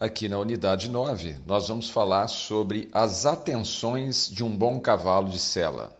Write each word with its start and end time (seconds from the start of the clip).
Aqui 0.00 0.30
na 0.30 0.38
unidade 0.38 0.88
9, 0.88 1.36
nós 1.44 1.68
vamos 1.68 1.90
falar 1.90 2.26
sobre 2.26 2.88
as 2.90 3.26
atenções 3.26 4.30
de 4.30 4.42
um 4.42 4.56
bom 4.56 4.80
cavalo 4.80 5.28
de 5.28 5.38
sela. 5.38 5.94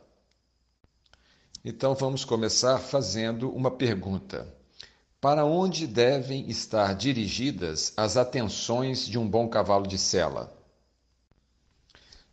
Então 1.62 1.94
vamos 1.94 2.24
começar 2.24 2.78
fazendo 2.78 3.50
uma 3.50 3.70
pergunta. 3.70 4.48
Para 5.20 5.44
onde 5.44 5.86
devem 5.86 6.48
estar 6.48 6.94
dirigidas 6.94 7.92
as 7.94 8.16
atenções 8.16 9.04
de 9.04 9.18
um 9.18 9.28
bom 9.28 9.46
cavalo 9.46 9.86
de 9.86 9.98
sela? 9.98 10.50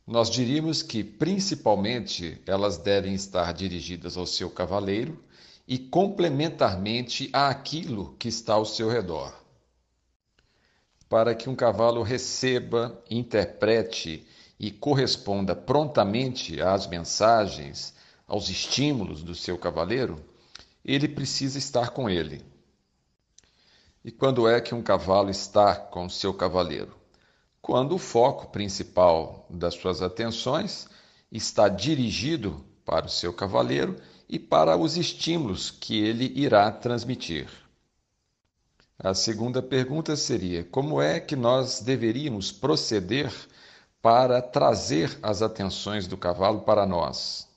Nós 0.07 0.29
diríamos 0.29 0.81
que, 0.81 1.04
principalmente, 1.04 2.41
elas 2.45 2.77
devem 2.77 3.13
estar 3.13 3.54
dirigidas 3.54 4.15
ao 4.15 4.25
seu 4.25 4.49
cavaleiro 4.49 5.21
e 5.68 5.77
complementarmente 5.77 7.29
àquilo 7.34 8.15
que 8.18 8.29
está 8.29 8.54
ao 8.54 8.63
seu 8.63 8.88
redor. 8.88 9.46
Para 11.09 11.34
que 11.34 11.49
um 11.49 11.55
cavalo 11.55 12.03
receba, 12.03 13.02
interprete 13.09 14.27
e 14.59 14.71
corresponda 14.71 15.55
prontamente 15.55 16.61
às 16.61 16.88
mensagens, 16.88 17.93
aos 18.27 18.49
estímulos 18.49 19.23
do 19.23 19.34
seu 19.34 19.57
cavaleiro, 19.57 20.23
ele 20.84 21.07
precisa 21.07 21.57
estar 21.57 21.91
com 21.91 22.09
ele. 22.09 22.43
E 24.03 24.12
quando 24.12 24.48
é 24.48 24.59
que 24.59 24.75
um 24.75 24.81
cavalo 24.81 25.29
está 25.29 25.75
com 25.75 26.05
o 26.05 26.09
seu 26.09 26.34
cavaleiro? 26.34 26.95
Quando 27.62 27.95
o 27.95 27.99
foco 27.99 28.48
principal 28.48 29.45
das 29.49 29.76
suas 29.76 30.01
atenções 30.01 30.87
está 31.31 31.67
dirigido 31.67 32.65
para 32.85 33.05
o 33.05 33.09
seu 33.09 33.34
cavaleiro 33.34 33.98
e 34.29 34.39
para 34.39 34.77
os 34.77 34.98
estímulos 34.98 35.71
que 35.71 36.01
ele 36.01 36.31
irá 36.35 36.71
transmitir. 36.71 37.49
A 38.99 39.13
segunda 39.13 39.62
pergunta 39.62 40.15
seria: 40.15 40.63
como 40.63 40.99
é 40.99 41.20
que 41.20 41.35
nós 41.35 41.81
deveríamos 41.81 42.51
proceder 42.51 43.31
para 44.01 44.41
trazer 44.41 45.20
as 45.21 45.43
atenções 45.43 46.07
do 46.07 46.17
cavalo 46.17 46.62
para 46.62 46.84
nós? 46.84 47.48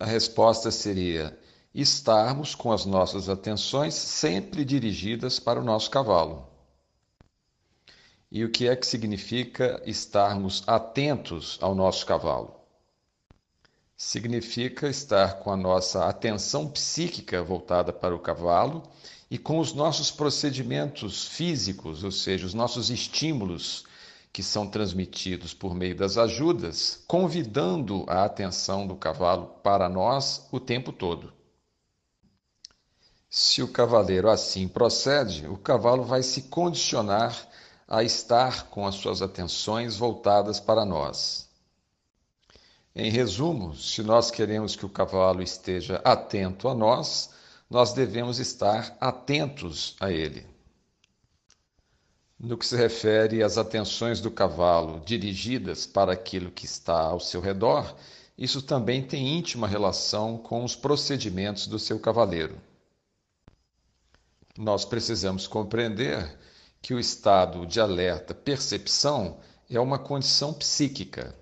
A 0.00 0.06
resposta 0.06 0.70
seria: 0.70 1.38
estarmos 1.74 2.54
com 2.54 2.72
as 2.72 2.86
nossas 2.86 3.28
atenções 3.28 3.92
sempre 3.92 4.64
dirigidas 4.64 5.38
para 5.38 5.60
o 5.60 5.64
nosso 5.64 5.90
cavalo. 5.90 6.48
E 8.30 8.46
o 8.46 8.50
que 8.50 8.66
é 8.66 8.74
que 8.74 8.86
significa 8.86 9.82
estarmos 9.84 10.62
atentos 10.66 11.58
ao 11.60 11.74
nosso 11.74 12.06
cavalo? 12.06 12.61
Significa 14.04 14.88
estar 14.88 15.38
com 15.38 15.52
a 15.52 15.56
nossa 15.56 16.06
atenção 16.06 16.68
psíquica 16.68 17.40
voltada 17.40 17.92
para 17.92 18.12
o 18.12 18.18
cavalo 18.18 18.82
e 19.30 19.38
com 19.38 19.60
os 19.60 19.72
nossos 19.72 20.10
procedimentos 20.10 21.28
físicos, 21.28 22.02
ou 22.02 22.10
seja, 22.10 22.44
os 22.44 22.52
nossos 22.52 22.90
estímulos 22.90 23.84
que 24.32 24.42
são 24.42 24.66
transmitidos 24.66 25.54
por 25.54 25.72
meio 25.72 25.94
das 25.94 26.18
ajudas, 26.18 27.04
convidando 27.06 28.04
a 28.08 28.24
atenção 28.24 28.88
do 28.88 28.96
cavalo 28.96 29.46
para 29.62 29.88
nós 29.88 30.48
o 30.50 30.58
tempo 30.58 30.92
todo. 30.92 31.32
Se 33.30 33.62
o 33.62 33.68
cavaleiro 33.68 34.28
assim 34.28 34.66
procede, 34.66 35.46
o 35.46 35.56
cavalo 35.56 36.02
vai 36.02 36.24
se 36.24 36.42
condicionar 36.42 37.48
a 37.86 38.02
estar 38.02 38.64
com 38.64 38.84
as 38.84 38.96
suas 38.96 39.22
atenções 39.22 39.96
voltadas 39.96 40.58
para 40.58 40.84
nós. 40.84 41.51
Em 42.94 43.10
resumo, 43.10 43.74
se 43.74 44.02
nós 44.02 44.30
queremos 44.30 44.76
que 44.76 44.84
o 44.84 44.88
cavalo 44.88 45.42
esteja 45.42 45.96
atento 46.04 46.68
a 46.68 46.74
nós, 46.74 47.30
nós 47.70 47.94
devemos 47.94 48.38
estar 48.38 48.94
atentos 49.00 49.96
a 49.98 50.12
ele. 50.12 50.46
No 52.38 52.58
que 52.58 52.66
se 52.66 52.76
refere 52.76 53.42
às 53.42 53.56
atenções 53.56 54.20
do 54.20 54.30
cavalo 54.30 55.00
dirigidas 55.06 55.86
para 55.86 56.12
aquilo 56.12 56.50
que 56.50 56.66
está 56.66 57.00
ao 57.00 57.18
seu 57.18 57.40
redor, 57.40 57.96
isso 58.36 58.60
também 58.60 59.02
tem 59.02 59.38
íntima 59.38 59.66
relação 59.66 60.36
com 60.36 60.62
os 60.62 60.76
procedimentos 60.76 61.66
do 61.66 61.78
seu 61.78 61.98
cavaleiro. 61.98 62.60
Nós 64.58 64.84
precisamos 64.84 65.46
compreender 65.46 66.38
que 66.82 66.92
o 66.92 67.00
estado 67.00 67.64
de 67.64 67.80
alerta 67.80 68.34
percepção 68.34 69.38
é 69.70 69.80
uma 69.80 69.98
condição 69.98 70.52
psíquica. 70.52 71.34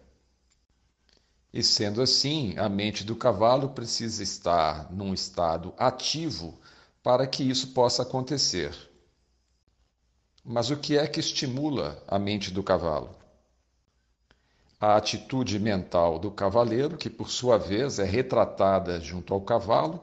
E 1.53 1.63
sendo 1.63 2.01
assim, 2.01 2.57
a 2.59 2.69
mente 2.69 3.03
do 3.03 3.17
cavalo 3.17 3.71
precisa 3.71 4.23
estar 4.23 4.93
num 4.93 5.13
estado 5.13 5.75
ativo 5.77 6.59
para 7.03 7.27
que 7.27 7.43
isso 7.43 7.69
possa 7.69 8.03
acontecer. 8.03 8.73
Mas 10.45 10.71
o 10.71 10.77
que 10.77 10.97
é 10.97 11.07
que 11.07 11.19
estimula 11.19 12.03
a 12.07 12.19
mente 12.19 12.53
do 12.53 12.63
cavalo? 12.63 13.17
A 14.81 14.97
atitude 14.97 15.59
mental 15.59 16.19
do 16.19 16.31
cavaleiro, 16.31 16.97
que 16.97 17.11
por 17.11 17.31
sua 17.31 17.59
vez 17.59 17.99
é 17.99 18.05
retratada 18.05 19.01
junto 19.01 19.35
ao 19.35 19.41
cavalo 19.41 20.01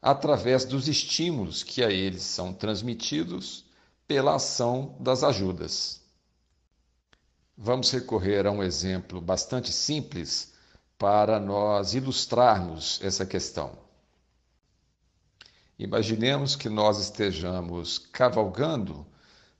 através 0.00 0.64
dos 0.64 0.88
estímulos 0.88 1.62
que 1.62 1.82
a 1.82 1.90
eles 1.90 2.22
são 2.22 2.52
transmitidos 2.52 3.64
pela 4.06 4.34
ação 4.34 4.94
das 5.00 5.24
ajudas. 5.24 6.02
Vamos 7.56 7.90
recorrer 7.90 8.46
a 8.46 8.50
um 8.50 8.62
exemplo 8.62 9.20
bastante 9.20 9.72
simples 9.72 10.51
para 10.98 11.40
nós 11.40 11.94
ilustrarmos 11.94 13.00
essa 13.02 13.26
questão. 13.26 13.72
Imaginemos 15.78 16.54
que 16.54 16.68
nós 16.68 16.98
estejamos 16.98 17.98
cavalgando, 17.98 19.04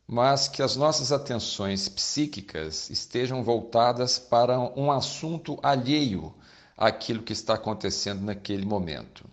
mas 0.06 0.46
que 0.46 0.62
as 0.62 0.76
nossas 0.76 1.10
atenções 1.10 1.88
psíquicas 1.88 2.90
estejam 2.90 3.42
voltadas 3.42 4.18
para 4.18 4.58
um 4.58 4.92
assunto 4.92 5.58
alheio 5.62 6.34
àquilo 6.76 7.22
que 7.22 7.32
está 7.32 7.54
acontecendo 7.54 8.22
naquele 8.22 8.64
momento. 8.64 9.28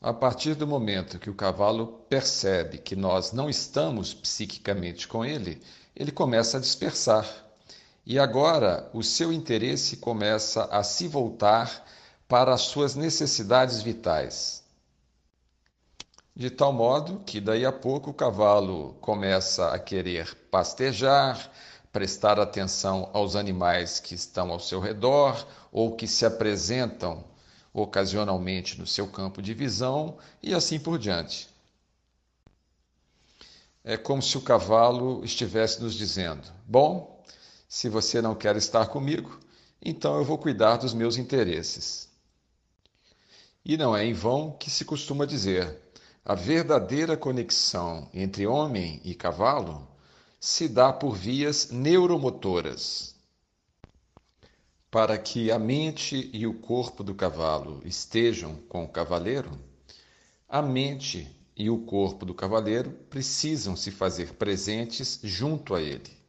A 0.00 0.12
partir 0.12 0.56
do 0.56 0.66
momento 0.66 1.18
que 1.18 1.30
o 1.30 1.34
cavalo 1.34 1.86
percebe 2.08 2.78
que 2.78 2.96
nós 2.96 3.32
não 3.32 3.48
estamos 3.48 4.12
psiquicamente 4.12 5.06
com 5.06 5.24
ele, 5.24 5.62
ele 5.94 6.10
começa 6.10 6.56
a 6.56 6.60
dispersar. 6.60 7.24
E 8.04 8.18
agora 8.18 8.90
o 8.92 9.02
seu 9.02 9.32
interesse 9.32 9.96
começa 9.96 10.64
a 10.64 10.82
se 10.82 11.06
voltar 11.06 11.86
para 12.26 12.52
as 12.52 12.62
suas 12.62 12.96
necessidades 12.96 13.80
vitais. 13.80 14.64
De 16.34 16.50
tal 16.50 16.72
modo 16.72 17.20
que 17.26 17.40
daí 17.40 17.64
a 17.64 17.70
pouco 17.70 18.10
o 18.10 18.14
cavalo 18.14 18.94
começa 19.00 19.68
a 19.68 19.78
querer 19.78 20.34
pastejar, 20.50 21.50
prestar 21.92 22.40
atenção 22.40 23.10
aos 23.12 23.36
animais 23.36 24.00
que 24.00 24.14
estão 24.14 24.50
ao 24.50 24.58
seu 24.58 24.80
redor 24.80 25.46
ou 25.70 25.94
que 25.94 26.08
se 26.08 26.24
apresentam 26.24 27.22
ocasionalmente 27.72 28.78
no 28.80 28.86
seu 28.86 29.06
campo 29.06 29.40
de 29.40 29.54
visão 29.54 30.16
e 30.42 30.54
assim 30.54 30.80
por 30.80 30.98
diante. 30.98 31.48
É 33.84 33.96
como 33.96 34.22
se 34.22 34.38
o 34.38 34.42
cavalo 34.42 35.24
estivesse 35.24 35.82
nos 35.82 35.94
dizendo: 35.94 36.48
Bom, 36.66 37.21
se 37.72 37.88
você 37.88 38.20
não 38.20 38.34
quer 38.34 38.54
estar 38.54 38.88
comigo, 38.88 39.40
então 39.80 40.18
eu 40.18 40.24
vou 40.26 40.36
cuidar 40.36 40.76
dos 40.76 40.92
meus 40.92 41.16
interesses. 41.16 42.06
E 43.64 43.78
não 43.78 43.96
é 43.96 44.04
em 44.04 44.12
vão 44.12 44.52
que 44.52 44.70
se 44.70 44.84
costuma 44.84 45.24
dizer: 45.24 45.80
a 46.22 46.34
verdadeira 46.34 47.16
conexão 47.16 48.10
entre 48.12 48.46
homem 48.46 49.00
e 49.02 49.14
cavalo 49.14 49.88
se 50.38 50.68
dá 50.68 50.92
por 50.92 51.16
vias 51.16 51.70
neuromotoras 51.70 53.14
para 54.90 55.16
que 55.16 55.50
a 55.50 55.58
mente 55.58 56.28
e 56.30 56.46
o 56.46 56.52
corpo 56.52 57.02
do 57.02 57.14
cavalo 57.14 57.80
estejam 57.86 58.56
com 58.68 58.84
o 58.84 58.88
cavaleiro, 58.88 59.50
a 60.46 60.60
mente 60.60 61.26
e 61.56 61.70
o 61.70 61.78
corpo 61.86 62.26
do 62.26 62.34
cavaleiro 62.34 62.90
precisam 63.08 63.74
se 63.74 63.90
fazer 63.90 64.34
presentes 64.34 65.18
junto 65.22 65.74
a 65.74 65.80
ele. 65.80 66.21